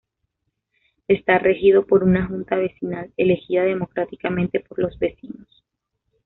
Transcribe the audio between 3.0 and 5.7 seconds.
elegida democráticamente por los vecinos.